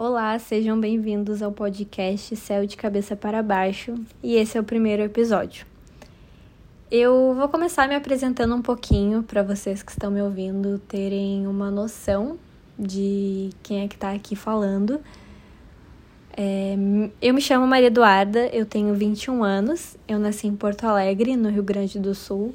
Olá, 0.00 0.38
sejam 0.38 0.78
bem-vindos 0.78 1.42
ao 1.42 1.50
podcast 1.50 2.36
Céu 2.36 2.64
de 2.64 2.76
Cabeça 2.76 3.16
para 3.16 3.42
Baixo 3.42 3.96
e 4.22 4.36
esse 4.36 4.56
é 4.56 4.60
o 4.60 4.62
primeiro 4.62 5.02
episódio. 5.02 5.66
Eu 6.88 7.34
vou 7.34 7.48
começar 7.48 7.88
me 7.88 7.96
apresentando 7.96 8.54
um 8.54 8.62
pouquinho 8.62 9.24
para 9.24 9.42
vocês 9.42 9.82
que 9.82 9.90
estão 9.90 10.08
me 10.08 10.22
ouvindo 10.22 10.78
terem 10.86 11.48
uma 11.48 11.68
noção 11.68 12.38
de 12.78 13.50
quem 13.60 13.82
é 13.82 13.88
que 13.88 13.96
está 13.96 14.12
aqui 14.12 14.36
falando. 14.36 15.00
É, 16.36 16.76
eu 17.20 17.34
me 17.34 17.40
chamo 17.40 17.66
Maria 17.66 17.88
Eduarda, 17.88 18.46
eu 18.52 18.64
tenho 18.64 18.94
21 18.94 19.42
anos, 19.42 19.96
eu 20.06 20.20
nasci 20.20 20.46
em 20.46 20.54
Porto 20.54 20.84
Alegre, 20.84 21.34
no 21.34 21.48
Rio 21.48 21.64
Grande 21.64 21.98
do 21.98 22.14
Sul, 22.14 22.54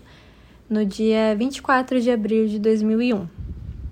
no 0.69 0.85
dia 0.85 1.35
24 1.35 1.99
de 1.99 2.09
abril 2.09 2.47
de 2.47 2.57
2001. 2.57 3.27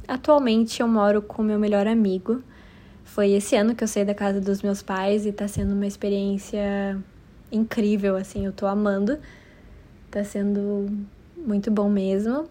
Atualmente 0.07 0.79
eu 0.79 0.87
moro 0.87 1.21
com 1.21 1.43
meu 1.43 1.59
melhor 1.59 1.85
amigo 1.85 2.41
foi 3.13 3.31
esse 3.31 3.57
ano 3.57 3.75
que 3.75 3.83
eu 3.83 3.87
saí 3.89 4.05
da 4.05 4.15
casa 4.15 4.39
dos 4.39 4.61
meus 4.61 4.81
pais 4.81 5.25
e 5.25 5.33
tá 5.33 5.45
sendo 5.45 5.73
uma 5.73 5.85
experiência 5.85 6.97
incrível, 7.51 8.15
assim, 8.15 8.45
eu 8.45 8.53
tô 8.53 8.65
amando. 8.65 9.19
Tá 10.09 10.23
sendo 10.23 10.89
muito 11.35 11.69
bom 11.69 11.89
mesmo. 11.89 12.47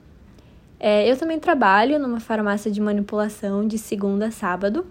É, 0.78 1.10
eu 1.10 1.16
também 1.16 1.40
trabalho 1.40 1.98
numa 1.98 2.20
farmácia 2.20 2.70
de 2.70 2.78
manipulação 2.78 3.66
de 3.66 3.78
segunda 3.78 4.26
a 4.26 4.30
sábado. 4.30 4.86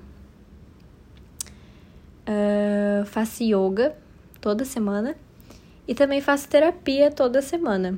Uh, 2.27 3.05
faço 3.05 3.43
yoga 3.43 3.95
toda 4.41 4.65
semana 4.65 5.15
e 5.87 5.93
também 5.93 6.19
faço 6.19 6.49
terapia 6.49 7.11
toda 7.11 7.43
semana. 7.43 7.95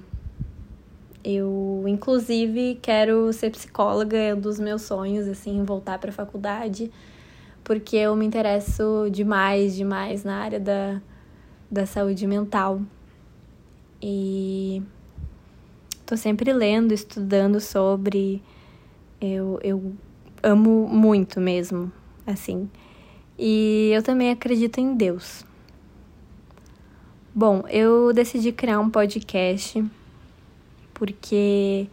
Eu, 1.24 1.86
inclusive, 1.88 2.80
quero 2.82 3.32
ser 3.32 3.50
psicóloga, 3.52 4.18
é 4.18 4.36
um 4.36 4.40
dos 4.42 4.60
meus 4.60 4.82
sonhos, 4.82 5.26
assim, 5.26 5.64
voltar 5.64 6.00
para 6.00 6.10
a 6.10 6.14
faculdade 6.14 6.92
porque 7.72 7.96
eu 7.96 8.14
me 8.18 8.26
interesso 8.26 9.08
demais, 9.10 9.74
demais 9.74 10.26
na 10.26 10.40
área 10.40 10.60
da, 10.60 11.02
da 11.72 11.86
saúde 11.86 12.28
mental. 12.28 12.82
E 14.02 14.84
tô 16.06 16.18
sempre 16.18 16.52
lendo, 16.52 16.92
estudando 16.94 17.62
sobre. 17.62 18.44
Eu, 19.22 19.58
eu 19.64 19.94
amo 20.44 20.86
muito 20.86 21.40
mesmo, 21.40 21.90
assim. 22.28 22.70
E 23.40 23.90
eu 23.94 24.04
também 24.04 24.32
acredito 24.32 24.78
em 24.78 24.94
Deus. 24.94 25.46
Bom, 27.34 27.64
eu 27.70 28.12
decidi 28.12 28.52
criar 28.52 28.82
um 28.82 28.90
podcast 28.90 29.82
porque 30.94 31.88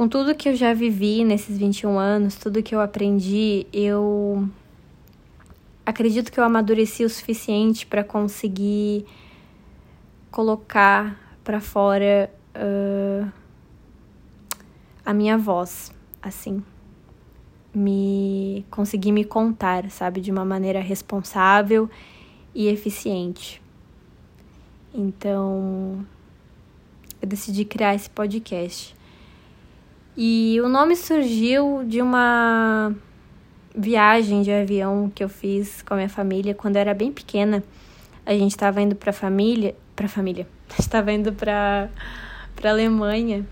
com 0.00 0.08
tudo 0.08 0.34
que 0.34 0.48
eu 0.48 0.56
já 0.56 0.72
vivi 0.72 1.22
nesses 1.24 1.58
21 1.58 1.98
anos, 1.98 2.34
tudo 2.34 2.62
que 2.62 2.74
eu 2.74 2.80
aprendi, 2.80 3.66
eu 3.70 4.48
acredito 5.84 6.32
que 6.32 6.40
eu 6.40 6.44
amadureci 6.44 7.04
o 7.04 7.10
suficiente 7.10 7.84
para 7.84 8.02
conseguir 8.02 9.04
colocar 10.30 11.20
para 11.44 11.60
fora 11.60 12.32
uh, 12.56 13.30
a 15.04 15.12
minha 15.12 15.36
voz, 15.36 15.92
assim. 16.22 16.64
Me 17.74 18.64
conseguir 18.70 19.12
me 19.12 19.22
contar, 19.22 19.90
sabe, 19.90 20.22
de 20.22 20.30
uma 20.30 20.46
maneira 20.46 20.80
responsável 20.80 21.90
e 22.54 22.68
eficiente. 22.68 23.60
Então, 24.94 26.06
eu 27.20 27.28
decidi 27.28 27.66
criar 27.66 27.94
esse 27.94 28.08
podcast. 28.08 28.98
E 30.16 30.60
o 30.60 30.68
nome 30.68 30.96
surgiu 30.96 31.84
de 31.84 32.02
uma 32.02 32.94
viagem 33.74 34.42
de 34.42 34.50
avião 34.50 35.10
que 35.14 35.22
eu 35.22 35.28
fiz 35.28 35.82
com 35.82 35.94
a 35.94 35.96
minha 35.98 36.08
família 36.08 36.54
quando 36.54 36.76
eu 36.76 36.80
era 36.80 36.94
bem 36.94 37.12
pequena. 37.12 37.62
A 38.26 38.32
gente 38.32 38.50
estava 38.50 38.82
indo 38.82 38.94
para 38.94 39.12
família, 39.12 39.74
para 39.94 40.08
família. 40.08 40.46
Estava 40.78 41.12
indo 41.12 41.32
para 41.32 41.88
para 42.54 42.70
Alemanha. 42.70 43.46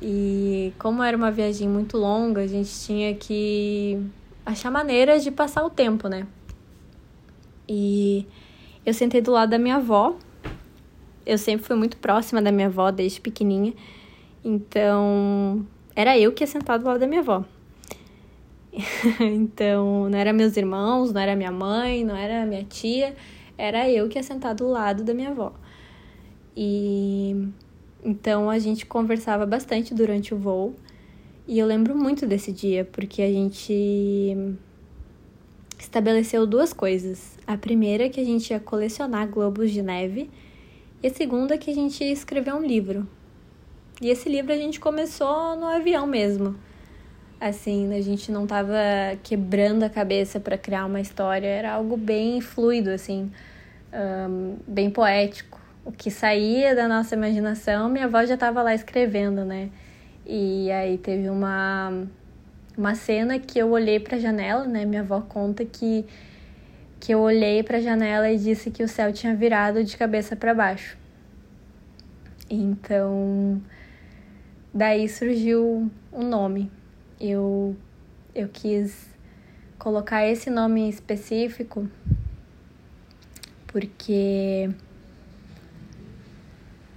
E 0.00 0.72
como 0.78 1.02
era 1.02 1.16
uma 1.16 1.30
viagem 1.30 1.68
muito 1.68 1.96
longa, 1.96 2.40
a 2.40 2.46
gente 2.46 2.70
tinha 2.80 3.14
que 3.14 4.00
achar 4.44 4.70
maneiras 4.70 5.22
de 5.22 5.30
passar 5.30 5.64
o 5.64 5.70
tempo, 5.70 6.08
né? 6.08 6.26
E 7.68 8.26
eu 8.84 8.92
sentei 8.92 9.20
do 9.20 9.30
lado 9.30 9.50
da 9.50 9.58
minha 9.58 9.76
avó. 9.76 10.16
Eu 11.24 11.38
sempre 11.38 11.64
fui 11.64 11.76
muito 11.76 11.96
próxima 11.98 12.42
da 12.42 12.50
minha 12.50 12.66
avó 12.66 12.90
desde 12.90 13.20
pequenininha. 13.20 13.74
Então, 14.44 15.66
era 15.94 16.18
eu 16.18 16.32
que 16.32 16.42
ia 16.42 16.46
sentar 16.46 16.78
do 16.78 16.86
lado 16.86 17.00
da 17.00 17.06
minha 17.06 17.20
avó. 17.20 17.44
então, 19.20 20.08
não 20.08 20.18
era 20.18 20.32
meus 20.32 20.56
irmãos, 20.56 21.12
não 21.12 21.20
era 21.20 21.36
minha 21.36 21.52
mãe, 21.52 22.04
não 22.04 22.16
era 22.16 22.46
minha 22.46 22.64
tia, 22.64 23.14
era 23.56 23.88
eu 23.90 24.08
que 24.08 24.18
ia 24.18 24.22
sentar 24.22 24.54
do 24.54 24.66
lado 24.66 25.04
da 25.04 25.14
minha 25.14 25.30
avó. 25.30 25.52
E 26.56 27.48
então 28.04 28.50
a 28.50 28.58
gente 28.58 28.84
conversava 28.84 29.46
bastante 29.46 29.94
durante 29.94 30.34
o 30.34 30.38
voo. 30.38 30.74
E 31.46 31.58
eu 31.58 31.66
lembro 31.66 31.96
muito 31.96 32.26
desse 32.26 32.52
dia, 32.52 32.84
porque 32.84 33.22
a 33.22 33.30
gente 33.30 34.36
estabeleceu 35.78 36.46
duas 36.46 36.72
coisas. 36.72 37.38
A 37.46 37.56
primeira 37.56 38.04
é 38.04 38.08
que 38.08 38.20
a 38.20 38.24
gente 38.24 38.50
ia 38.50 38.60
colecionar 38.60 39.28
globos 39.28 39.70
de 39.70 39.82
neve, 39.82 40.30
e 41.02 41.06
a 41.08 41.10
segunda 41.10 41.54
é 41.54 41.58
que 41.58 41.70
a 41.70 41.74
gente 41.74 42.02
ia 42.02 42.12
escrever 42.12 42.54
um 42.54 42.64
livro. 42.64 43.06
E 44.02 44.10
esse 44.10 44.28
livro 44.28 44.52
a 44.52 44.56
gente 44.56 44.80
começou 44.80 45.54
no 45.54 45.64
avião 45.64 46.08
mesmo. 46.08 46.56
Assim, 47.40 47.94
a 47.94 48.00
gente 48.00 48.32
não 48.32 48.48
tava 48.48 48.74
quebrando 49.22 49.84
a 49.84 49.88
cabeça 49.88 50.40
para 50.40 50.58
criar 50.58 50.86
uma 50.86 51.00
história, 51.00 51.46
era 51.46 51.72
algo 51.74 51.96
bem 51.96 52.40
fluido, 52.40 52.90
assim, 52.90 53.30
um, 53.92 54.56
bem 54.66 54.90
poético. 54.90 55.60
O 55.84 55.92
que 55.92 56.10
saía 56.10 56.74
da 56.74 56.88
nossa 56.88 57.14
imaginação, 57.14 57.88
minha 57.88 58.06
avó 58.06 58.24
já 58.24 58.34
estava 58.34 58.60
lá 58.60 58.74
escrevendo, 58.74 59.44
né? 59.44 59.70
E 60.26 60.68
aí 60.72 60.98
teve 60.98 61.30
uma, 61.30 62.04
uma 62.76 62.96
cena 62.96 63.38
que 63.38 63.56
eu 63.56 63.70
olhei 63.70 64.00
para 64.00 64.16
a 64.16 64.20
janela, 64.20 64.64
né? 64.64 64.84
Minha 64.84 65.02
avó 65.02 65.20
conta 65.20 65.64
que, 65.64 66.04
que 66.98 67.14
eu 67.14 67.20
olhei 67.20 67.62
para 67.62 67.78
a 67.78 67.80
janela 67.80 68.28
e 68.28 68.36
disse 68.36 68.68
que 68.68 68.82
o 68.82 68.88
céu 68.88 69.12
tinha 69.12 69.32
virado 69.32 69.84
de 69.84 69.96
cabeça 69.96 70.34
para 70.34 70.52
baixo. 70.52 70.98
Então, 72.50 73.62
Daí 74.74 75.06
surgiu 75.06 75.90
um 76.10 76.22
nome. 76.22 76.70
Eu, 77.20 77.76
eu 78.34 78.48
quis 78.48 79.06
colocar 79.78 80.26
esse 80.26 80.48
nome 80.48 80.88
específico 80.88 81.86
porque 83.66 84.70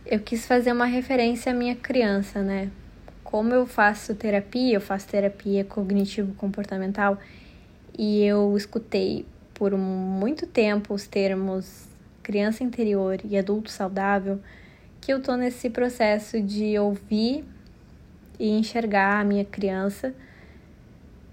eu 0.06 0.20
quis 0.20 0.46
fazer 0.46 0.72
uma 0.72 0.86
referência 0.86 1.52
à 1.52 1.56
minha 1.56 1.76
criança, 1.76 2.42
né? 2.42 2.72
Como 3.24 3.54
eu 3.54 3.66
faço 3.66 4.16
terapia, 4.16 4.76
eu 4.76 4.82
faço 4.82 5.08
terapia 5.08 5.66
cognitivo-comportamental 5.66 7.18
e 7.98 8.24
eu 8.24 8.56
escutei 8.56 9.26
por 9.54 9.76
muito 9.78 10.46
tempo 10.46 10.94
os 10.94 11.08
termos 11.08 11.88
criança 12.22 12.64
interior 12.64 13.20
e 13.24 13.38
adulto 13.38 13.70
saudável, 13.70 14.40
que 15.02 15.12
eu 15.12 15.22
tô 15.22 15.36
nesse 15.36 15.70
processo 15.70 16.42
de 16.42 16.78
ouvir 16.80 17.44
e 18.40 18.50
enxergar 18.50 19.20
a 19.20 19.24
minha 19.24 19.46
criança 19.46 20.14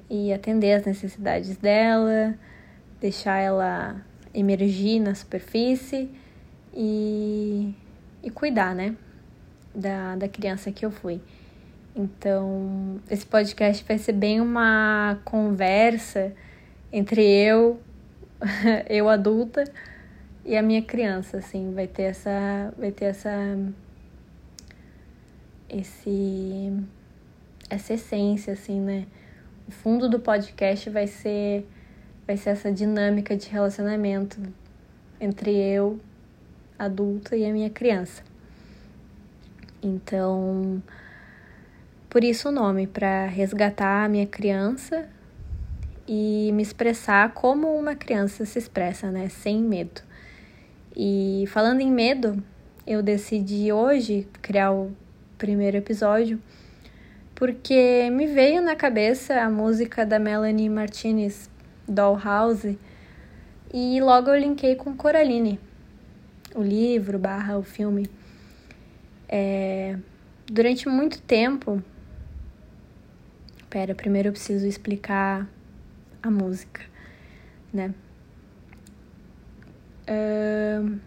e 0.08 0.32
atender 0.32 0.74
as 0.74 0.84
necessidades 0.84 1.56
dela, 1.56 2.34
deixar 3.00 3.38
ela 3.38 3.96
emergir 4.34 5.00
na 5.00 5.14
superfície 5.14 6.10
e, 6.74 7.74
e 8.22 8.30
cuidar, 8.30 8.74
né, 8.74 8.94
da, 9.74 10.16
da 10.16 10.28
criança 10.28 10.70
que 10.70 10.84
eu 10.84 10.90
fui. 10.90 11.20
Então, 11.94 13.00
esse 13.10 13.26
podcast 13.26 13.84
vai 13.84 13.98
ser 13.98 14.12
bem 14.12 14.40
uma 14.40 15.18
conversa 15.24 16.32
entre 16.92 17.22
eu, 17.22 17.80
eu 18.88 19.08
adulta, 19.08 19.64
e 20.44 20.56
a 20.56 20.62
minha 20.62 20.82
criança, 20.82 21.38
assim, 21.38 21.72
vai 21.72 21.86
ter 21.86 22.04
essa, 22.04 22.74
vai 22.76 22.90
ter 22.90 23.06
essa 23.06 23.30
esse 25.72 26.72
essa 27.70 27.94
essência 27.94 28.52
assim, 28.52 28.80
né? 28.80 29.06
O 29.66 29.70
fundo 29.70 30.08
do 30.08 30.20
podcast 30.20 30.90
vai 30.90 31.06
ser 31.06 31.66
vai 32.26 32.36
ser 32.36 32.50
essa 32.50 32.70
dinâmica 32.70 33.36
de 33.36 33.48
relacionamento 33.48 34.40
entre 35.20 35.56
eu, 35.56 35.98
adulta 36.78 37.36
e 37.36 37.44
a 37.44 37.52
minha 37.52 37.70
criança. 37.70 38.22
Então, 39.82 40.82
por 42.08 42.22
isso 42.22 42.48
o 42.48 42.52
nome 42.52 42.86
para 42.86 43.26
resgatar 43.26 44.04
a 44.04 44.08
minha 44.08 44.26
criança 44.26 45.08
e 46.06 46.50
me 46.52 46.62
expressar 46.62 47.32
como 47.32 47.74
uma 47.74 47.94
criança 47.94 48.44
se 48.44 48.58
expressa, 48.58 49.10
né, 49.10 49.28
sem 49.28 49.60
medo. 49.62 50.02
E 50.94 51.44
falando 51.48 51.80
em 51.80 51.90
medo, 51.90 52.42
eu 52.86 53.02
decidi 53.02 53.72
hoje 53.72 54.28
criar 54.40 54.72
o 54.72 54.92
primeiro 55.42 55.76
episódio, 55.76 56.40
porque 57.34 58.08
me 58.12 58.28
veio 58.28 58.62
na 58.62 58.76
cabeça 58.76 59.40
a 59.40 59.50
música 59.50 60.06
da 60.06 60.16
Melanie 60.16 60.68
Martinez, 60.68 61.50
Dollhouse. 61.84 62.78
E 63.74 64.00
logo 64.00 64.30
eu 64.30 64.38
linkei 64.38 64.76
com 64.76 64.96
Coraline, 64.96 65.58
o 66.54 66.62
livro 66.62 67.18
barra 67.18 67.58
o 67.58 67.64
filme. 67.64 68.08
É, 69.28 69.98
durante 70.46 70.88
muito 70.88 71.20
tempo. 71.20 71.82
Pera, 73.68 73.96
primeiro 73.96 74.28
eu 74.28 74.32
preciso 74.32 74.64
explicar 74.64 75.48
a 76.22 76.30
música, 76.30 76.82
né? 77.72 77.92
Uh, 80.08 81.00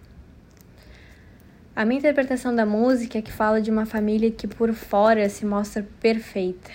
a 1.75 1.83
minha 1.83 1.99
interpretação 1.99 2.55
da 2.55 2.65
música 2.65 3.17
é 3.17 3.21
que 3.21 3.31
fala 3.31 3.61
de 3.61 3.69
uma 3.69 3.85
família 3.85 4.31
que 4.31 4.47
por 4.47 4.73
fora 4.73 5.27
se 5.27 5.45
mostra 5.45 5.85
perfeita, 5.99 6.71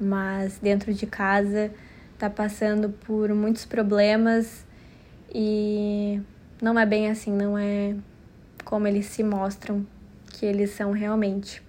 mas 0.00 0.58
dentro 0.58 0.94
de 0.94 1.06
casa 1.06 1.72
tá 2.16 2.30
passando 2.30 2.90
por 2.90 3.34
muitos 3.34 3.66
problemas 3.66 4.64
e 5.34 6.20
não 6.62 6.78
é 6.78 6.86
bem 6.86 7.10
assim, 7.10 7.32
não 7.32 7.58
é 7.58 7.96
como 8.64 8.86
eles 8.86 9.06
se 9.06 9.24
mostram 9.24 9.84
que 10.28 10.46
eles 10.46 10.70
são 10.70 10.92
realmente. 10.92 11.60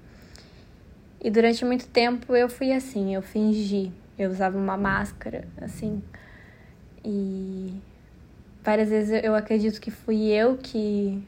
E 1.20 1.32
durante 1.32 1.66
muito 1.66 1.88
tempo 1.88 2.36
eu 2.36 2.48
fui 2.48 2.72
assim, 2.72 3.16
eu 3.16 3.24
fingi, 3.24 3.92
eu 4.18 4.30
usava 4.30 4.58
uma 4.58 4.78
máscara, 4.78 5.48
assim. 5.60 6.04
E 7.04 7.74
várias 8.64 8.90
vezes 8.90 9.24
eu 9.24 9.34
acredito 9.34 9.82
que 9.82 9.90
fui 9.90 10.28
eu 10.28 10.58
que 10.58 11.24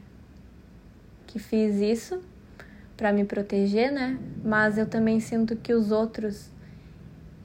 que 1.32 1.38
fiz 1.38 1.76
isso 1.76 2.22
para 2.96 3.12
me 3.12 3.24
proteger, 3.24 3.90
né? 3.90 4.18
Mas 4.44 4.76
eu 4.76 4.86
também 4.86 5.18
sinto 5.18 5.56
que 5.56 5.72
os 5.72 5.90
outros 5.90 6.50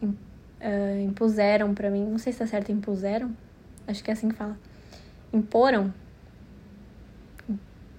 uh, 0.03 1.01
impuseram 1.03 1.73
para 1.73 1.89
mim, 1.89 2.05
não 2.05 2.17
sei 2.17 2.33
se 2.33 2.39
tá 2.39 2.47
certo 2.47 2.71
impuseram, 2.71 3.31
acho 3.87 4.03
que 4.03 4.11
é 4.11 4.13
assim 4.13 4.29
que 4.29 4.35
fala. 4.35 4.57
Imporam 5.31 5.93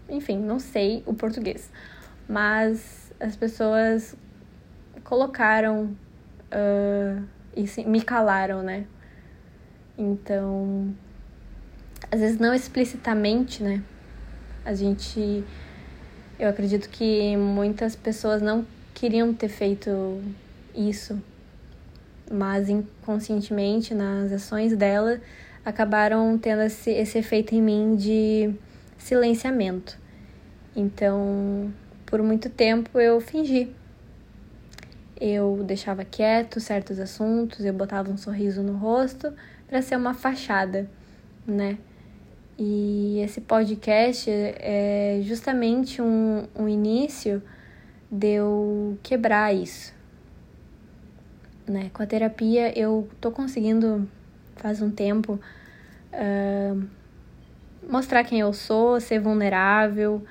enfim, 0.09 0.39
não 0.39 0.59
sei 0.59 1.03
o 1.07 1.13
português, 1.13 1.71
mas 2.29 3.13
as 3.21 3.37
pessoas 3.37 4.17
colocaram 5.05 5.97
uh, 6.53 7.23
e 7.55 7.85
me 7.85 8.01
calaram, 8.01 8.63
né? 8.63 8.87
Então, 9.97 10.95
às 12.11 12.21
vezes 12.21 12.39
não 12.39 12.55
explicitamente, 12.55 13.63
né? 13.63 13.83
A 14.65 14.75
gente. 14.75 15.45
Eu 16.39 16.49
acredito 16.49 16.89
que 16.89 17.37
muitas 17.37 17.97
pessoas 17.97 18.41
não 18.41 18.65
queriam 18.95 19.35
ter 19.35 19.49
feito 19.49 20.23
isso, 20.73 21.21
mas 22.31 22.69
inconscientemente, 22.69 23.93
nas 23.93 24.31
ações 24.31 24.77
dela, 24.77 25.21
acabaram 25.65 26.39
tendo 26.39 26.63
esse, 26.63 26.91
esse 26.91 27.19
efeito 27.19 27.57
em 27.57 27.61
mim 27.61 27.97
de 27.97 28.55
silenciamento. 28.97 29.99
Então, 30.77 31.73
por 32.07 32.23
muito 32.23 32.49
tempo 32.49 33.01
eu 33.01 33.21
fingi. 33.21 33.75
Eu 35.21 35.65
deixava 35.67 36.05
quieto 36.05 36.61
certos 36.61 37.01
assuntos, 37.01 37.65
eu 37.65 37.73
botava 37.73 38.13
um 38.13 38.17
sorriso 38.17 38.63
no 38.63 38.75
rosto 38.75 39.33
para 39.67 39.83
ser 39.83 39.97
uma 39.97 40.15
fachada, 40.15 40.89
né? 41.45 41.79
E 42.59 43.21
esse 43.21 43.41
podcast 43.41 44.29
é 44.29 45.21
justamente 45.23 46.03
um, 46.03 46.45
um 46.57 46.69
início 46.69 47.41
de 48.11 48.35
eu 48.35 48.99
quebrar 49.01 49.55
isso. 49.55 49.95
Né? 51.69 51.89
Com 51.93 52.03
a 52.03 52.07
terapia 52.07 52.77
eu 52.77 53.09
tô 53.21 53.31
conseguindo, 53.31 54.09
faz 54.57 54.83
um 54.83 54.91
tempo, 54.91 55.39
uh, 56.13 56.85
mostrar 57.89 58.25
quem 58.25 58.41
eu 58.41 58.53
sou, 58.53 59.01
ser 59.01 59.21
vulnerável 59.21 60.25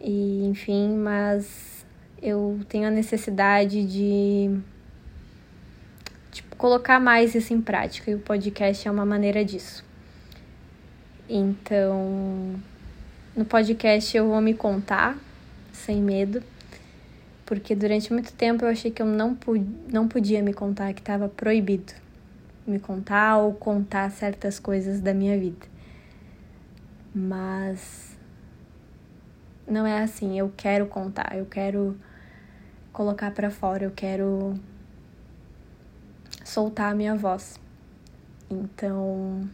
e 0.00 0.44
enfim, 0.46 0.94
mas 0.96 1.84
eu 2.22 2.60
tenho 2.68 2.86
a 2.86 2.90
necessidade 2.90 3.84
de 3.84 4.56
tipo, 6.30 6.54
colocar 6.54 7.00
mais 7.00 7.34
isso 7.34 7.52
em 7.52 7.60
prática 7.60 8.08
e 8.08 8.14
o 8.14 8.20
podcast 8.20 8.86
é 8.86 8.90
uma 8.90 9.04
maneira 9.04 9.44
disso. 9.44 9.84
Então, 11.28 12.54
no 13.36 13.44
podcast 13.44 14.16
eu 14.16 14.28
vou 14.28 14.40
me 14.40 14.54
contar 14.54 15.16
sem 15.72 16.00
medo, 16.00 16.42
porque 17.46 17.74
durante 17.74 18.12
muito 18.12 18.32
tempo 18.32 18.64
eu 18.64 18.68
achei 18.68 18.90
que 18.90 19.02
eu 19.02 19.06
não, 19.06 19.36
não 19.90 20.06
podia 20.06 20.42
me 20.42 20.52
contar, 20.52 20.92
que 20.92 21.00
estava 21.00 21.28
proibido 21.28 21.92
me 22.66 22.78
contar 22.78 23.36
ou 23.38 23.52
contar 23.52 24.10
certas 24.10 24.58
coisas 24.58 25.00
da 25.00 25.12
minha 25.12 25.38
vida 25.38 25.74
mas 27.14 28.16
não 29.68 29.86
é 29.86 30.02
assim. 30.02 30.38
Eu 30.38 30.52
quero 30.56 30.86
contar, 30.86 31.36
eu 31.36 31.46
quero 31.46 31.96
colocar 32.92 33.30
para 33.30 33.50
fora, 33.50 33.84
eu 33.84 33.92
quero 33.92 34.58
soltar 36.44 36.90
a 36.90 36.94
minha 36.94 37.14
voz. 37.14 37.60
Então, 38.50 39.48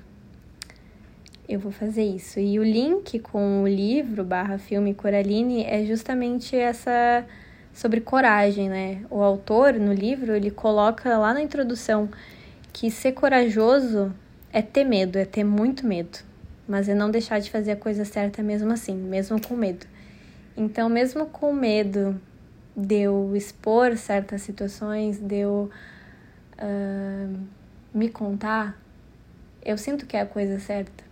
eu 1.53 1.61
vou 1.61 1.73
fazer 1.73 2.03
isso. 2.03 2.39
E 2.41 2.59
o 2.59 2.65
link 2.65 3.19
com 3.19 3.63
o 3.63 3.69
livro 3.69 4.25
barra 4.25 4.59
filme 4.59 4.95
Coraline 4.95 5.65
é 5.65 5.85
justamente 5.85 6.57
essa 6.57 7.25
sobre 7.73 8.01
coragem, 8.01 8.69
né? 8.69 9.03
O 9.11 9.23
autor 9.23 9.75
no 9.75 9.93
livro 9.93 10.35
ele 10.35 10.51
coloca 10.51 11.17
lá 11.19 11.35
na 11.35 11.43
introdução 11.43 12.09
que 12.73 12.91
ser 12.91 13.13
corajoso 13.13 14.13
é 14.53 14.63
ter 14.63 14.85
medo, 14.85 15.19
é 15.19 15.25
ter 15.25 15.45
muito 15.45 15.87
medo 15.87 16.31
mas 16.71 16.89
é 16.89 16.95
não 16.95 17.11
deixar 17.11 17.41
de 17.41 17.51
fazer 17.51 17.73
a 17.73 17.77
coisa 17.77 18.05
certa 18.05 18.45
mesmo 18.45 18.73
assim, 18.73 18.95
mesmo 18.95 19.41
com 19.43 19.57
medo. 19.57 19.85
Então, 20.57 20.89
mesmo 20.89 21.27
com 21.27 21.53
medo 21.53 22.21
de 22.77 23.01
eu 23.01 23.35
expor 23.35 23.97
certas 23.97 24.43
situações, 24.43 25.19
de 25.19 25.39
eu 25.39 25.69
uh, 26.57 27.39
me 27.93 28.09
contar, 28.09 28.81
eu 29.65 29.77
sinto 29.77 30.07
que 30.07 30.17
é 30.17 30.21
a 30.21 30.27
coisa 30.27 30.61
certa. 30.61 31.10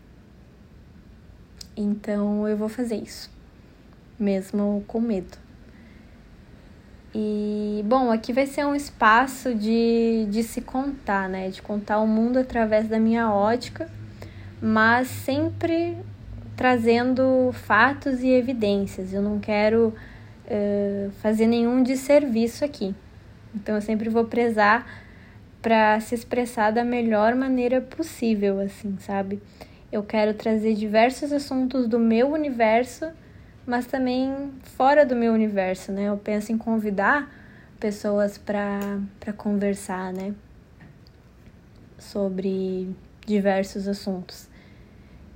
Então, 1.81 2.49
eu 2.49 2.57
vou 2.57 2.69
fazer 2.69 2.97
isso, 2.97 3.31
mesmo 4.19 4.83
com 4.87 5.01
medo. 5.01 5.39
E, 7.15 7.83
bom, 7.87 8.11
aqui 8.11 8.33
vai 8.33 8.47
ser 8.47 8.67
um 8.67 8.75
espaço 8.75 9.55
de, 9.55 10.27
de 10.31 10.43
se 10.43 10.61
contar, 10.61 11.29
né? 11.29 11.49
De 11.49 11.63
contar 11.63 12.01
o 12.01 12.07
mundo 12.07 12.39
através 12.39 12.89
da 12.89 12.99
minha 12.99 13.31
ótica 13.31 13.89
mas 14.61 15.09
sempre 15.09 15.97
trazendo 16.57 17.51
fatos 17.53 18.23
e 18.23 18.29
evidências. 18.29 19.13
Eu 19.13 19.23
não 19.23 19.39
quero 19.39 19.95
uh, 20.47 21.11
fazer 21.23 21.47
nenhum 21.47 21.83
desserviço 21.83 22.65
aqui. 22.65 22.95
Então 23.55 23.77
eu 23.77 23.81
sempre 23.81 24.09
vou 24.09 24.25
prezar 24.25 24.87
para 25.63 25.99
se 26.01 26.15
expressar 26.15 26.71
da 26.71 26.85
melhor 26.85 27.35
maneira 27.35 27.81
possível, 27.81 28.61
assim, 28.61 28.97
sabe? 29.01 29.41
Eu 29.91 30.03
quero 30.03 30.35
trazer 30.35 30.75
diversos 30.75 31.33
assuntos 31.33 31.89
do 31.89 31.99
meu 31.99 32.31
universo, 32.31 33.11
mas 33.67 33.87
também 33.87 34.53
fora 34.63 35.07
do 35.07 35.17
meu 35.17 35.33
universo, 35.33 35.93
né? 35.93 36.05
Eu 36.05 36.19
penso 36.19 36.53
em 36.53 36.59
convidar 36.59 37.33
pessoas 37.81 38.37
para 38.37 39.01
conversar, 39.37 40.13
né? 40.13 40.35
Sobre 41.99 42.95
diversos 43.27 43.89
assuntos. 43.89 44.47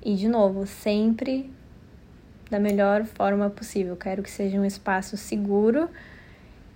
E, 0.05 0.15
de 0.15 0.29
novo, 0.29 0.67
sempre 0.67 1.51
da 2.51 2.61
melhor 2.61 3.05
forma 3.07 3.49
possível. 3.49 3.97
Quero 3.97 4.23
que 4.23 4.31
seja 4.31 4.59
um 4.59 4.65
espaço 4.67 5.17
seguro 5.17 5.89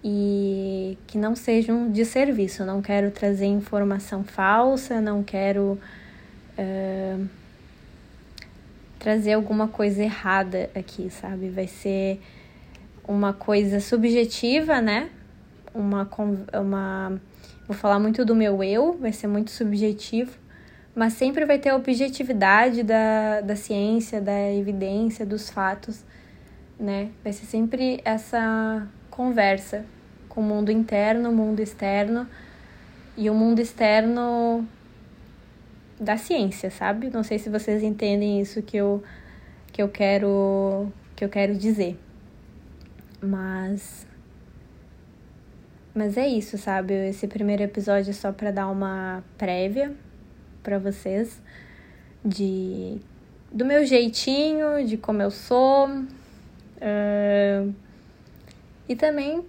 e 0.02 0.96
que 1.06 1.18
não 1.18 1.36
seja 1.36 1.74
um 1.74 1.90
desserviço. 1.90 2.64
Não 2.64 2.80
quero 2.80 3.10
trazer 3.10 3.44
informação 3.44 4.24
falsa, 4.24 4.98
não 4.98 5.22
quero 5.22 5.78
uh, 6.58 7.28
trazer 9.06 9.34
alguma 9.34 9.68
coisa 9.68 10.02
errada 10.02 10.68
aqui, 10.74 11.08
sabe? 11.10 11.48
Vai 11.48 11.68
ser 11.68 12.20
uma 13.06 13.32
coisa 13.32 13.78
subjetiva, 13.78 14.80
né? 14.80 15.10
Uma, 15.72 16.10
uma. 16.52 17.20
Vou 17.68 17.76
falar 17.76 18.00
muito 18.00 18.24
do 18.24 18.34
meu 18.34 18.64
eu, 18.64 18.98
vai 18.98 19.12
ser 19.12 19.28
muito 19.28 19.52
subjetivo 19.52 20.36
mas 20.92 21.12
sempre 21.12 21.44
vai 21.44 21.58
ter 21.58 21.68
a 21.68 21.76
objetividade 21.76 22.82
da, 22.82 23.42
da 23.42 23.54
ciência, 23.54 24.18
da 24.18 24.50
evidência, 24.54 25.26
dos 25.26 25.50
fatos, 25.50 26.02
né? 26.80 27.10
Vai 27.22 27.34
ser 27.34 27.44
sempre 27.44 28.00
essa 28.02 28.88
conversa 29.10 29.84
com 30.26 30.40
o 30.40 30.44
mundo 30.44 30.72
interno, 30.72 31.28
o 31.28 31.32
mundo 31.34 31.60
externo 31.60 32.26
e 33.14 33.28
o 33.28 33.34
mundo 33.34 33.60
externo 33.60 34.66
da 35.98 36.16
ciência, 36.16 36.70
sabe? 36.70 37.10
Não 37.10 37.22
sei 37.22 37.38
se 37.38 37.48
vocês 37.48 37.82
entendem 37.82 38.40
isso 38.40 38.62
que 38.62 38.76
eu 38.76 39.02
que 39.72 39.82
eu 39.82 39.88
quero 39.88 40.92
que 41.14 41.24
eu 41.24 41.28
quero 41.28 41.54
dizer. 41.54 41.98
Mas 43.20 44.06
mas 45.94 46.16
é 46.18 46.28
isso, 46.28 46.58
sabe? 46.58 46.92
Esse 47.08 47.26
primeiro 47.26 47.62
episódio 47.62 48.10
é 48.10 48.12
só 48.12 48.30
para 48.30 48.50
dar 48.50 48.68
uma 48.68 49.24
prévia 49.38 49.94
para 50.62 50.78
vocês 50.78 51.40
de 52.24 53.00
do 53.50 53.64
meu 53.64 53.86
jeitinho, 53.86 54.84
de 54.86 54.96
como 54.98 55.22
eu 55.22 55.30
sou. 55.30 55.88
Uh, 55.88 57.74
e 58.88 58.94
também, 58.94 59.42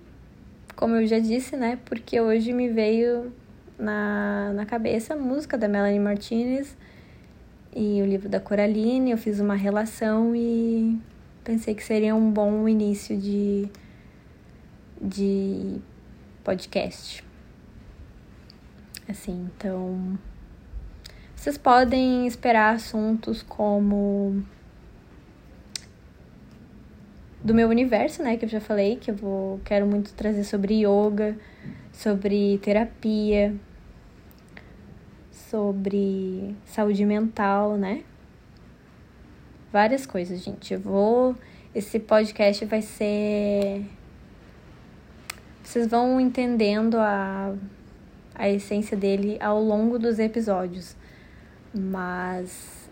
como 0.75 0.95
eu 0.95 1.05
já 1.05 1.19
disse, 1.19 1.57
né? 1.57 1.77
Porque 1.85 2.21
hoje 2.21 2.53
me 2.53 2.69
veio 2.69 3.33
na, 3.77 4.51
na 4.53 4.65
cabeça 4.65 5.13
a 5.13 5.17
música 5.17 5.57
da 5.57 5.67
Melanie 5.67 5.99
Martinez 5.99 6.75
e 7.75 8.01
o 8.01 8.05
livro 8.05 8.27
da 8.27 8.39
Coraline. 8.39 9.11
Eu 9.11 9.17
fiz 9.17 9.39
uma 9.39 9.55
relação 9.55 10.35
e 10.35 10.99
pensei 11.43 11.75
que 11.75 11.83
seria 11.83 12.15
um 12.15 12.31
bom 12.31 12.67
início 12.67 13.17
de, 13.17 13.69
de 15.01 15.79
podcast. 16.43 17.23
Assim, 19.07 19.49
então. 19.55 20.17
Vocês 21.35 21.57
podem 21.57 22.25
esperar 22.25 22.75
assuntos 22.75 23.43
como 23.43 24.43
do 27.43 27.53
meu 27.53 27.69
universo, 27.69 28.23
né, 28.23 28.35
que 28.35 28.43
eu 28.43 28.49
já 28.49 28.59
falei, 28.59 28.97
que 28.97 29.11
eu 29.11 29.15
vou 29.15 29.61
quero 29.63 29.85
muito 29.85 30.13
trazer 30.13 30.43
sobre 30.43 30.83
yoga, 30.83 31.37
sobre 31.93 32.57
terapia, 32.57 33.55
sobre 35.49 36.55
saúde 36.65 37.05
mental, 37.05 37.77
né? 37.77 38.03
Várias 39.71 40.05
coisas, 40.05 40.43
gente. 40.43 40.73
Eu 40.73 40.79
vou 40.79 41.35
esse 41.75 41.99
podcast 41.99 42.65
vai 42.65 42.81
ser 42.81 43.85
vocês 45.63 45.85
vão 45.85 46.19
entendendo 46.19 46.97
a 46.97 47.53
a 48.33 48.47
essência 48.49 48.95
dele 48.95 49.37
ao 49.41 49.61
longo 49.61 49.97
dos 49.97 50.19
episódios. 50.19 50.95
Mas 51.73 52.89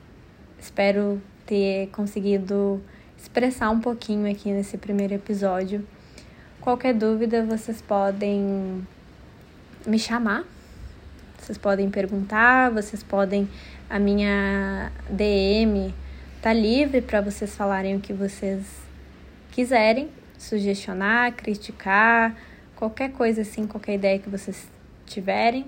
espero 0.59 1.21
ter 1.45 1.87
conseguido 1.91 2.81
expressar 3.17 3.69
um 3.69 3.79
pouquinho 3.79 4.29
aqui 4.29 4.51
nesse 4.51 4.77
primeiro 4.77 5.13
episódio. 5.13 5.85
Qualquer 6.59 6.93
dúvida, 6.93 7.45
vocês 7.45 7.81
podem 7.81 8.85
me 9.85 9.99
chamar. 9.99 10.54
Vocês 11.45 11.59
podem 11.59 11.91
perguntar, 11.91 12.71
vocês 12.71 13.03
podem 13.03 13.47
a 13.87 13.99
minha 13.99 14.91
DM 15.07 15.93
tá 16.41 16.51
livre 16.51 17.01
para 17.01 17.21
vocês 17.21 17.55
falarem 17.55 17.95
o 17.95 17.99
que 17.99 18.11
vocês 18.11 18.65
quiserem, 19.51 20.09
sugestionar, 20.39 21.35
criticar, 21.35 22.35
qualquer 22.75 23.11
coisa 23.11 23.43
assim, 23.43 23.67
qualquer 23.67 23.93
ideia 23.93 24.17
que 24.17 24.27
vocês 24.27 24.67
tiverem. 25.05 25.67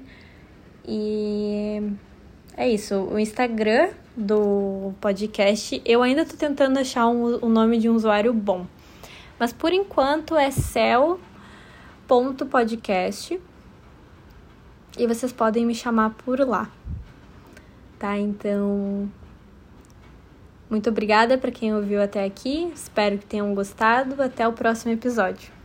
E 0.83 1.79
é 2.55 2.67
isso. 2.67 2.95
O 2.95 3.19
Instagram 3.19 3.89
do 4.15 4.95
podcast, 4.99 5.79
eu 5.85 6.01
ainda 6.01 6.25
tô 6.25 6.35
tentando 6.35 6.79
achar 6.79 7.05
um, 7.07 7.45
um 7.45 7.49
nome 7.49 7.77
de 7.77 7.87
um 7.87 7.93
usuário 7.93 8.33
bom. 8.33 8.65
Mas 9.37 9.53
por 9.53 9.71
enquanto 9.71 10.35
é 10.35 10.49
cel.podcast. 10.49 11.17
E 14.97 15.05
vocês 15.05 15.31
podem 15.31 15.65
me 15.65 15.75
chamar 15.75 16.11
por 16.11 16.39
lá. 16.39 16.69
Tá? 17.99 18.17
Então, 18.17 19.09
muito 20.69 20.89
obrigada 20.89 21.37
para 21.37 21.51
quem 21.51 21.73
ouviu 21.73 22.01
até 22.01 22.25
aqui. 22.25 22.71
Espero 22.73 23.17
que 23.17 23.25
tenham 23.25 23.53
gostado. 23.53 24.21
Até 24.21 24.47
o 24.47 24.53
próximo 24.53 24.91
episódio. 24.91 25.56